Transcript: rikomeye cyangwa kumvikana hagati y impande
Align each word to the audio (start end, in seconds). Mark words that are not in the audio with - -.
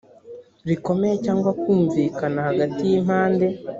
rikomeye 0.67 1.15
cyangwa 1.25 1.49
kumvikana 1.61 2.39
hagati 2.47 2.81
y 2.89 2.93
impande 2.99 3.47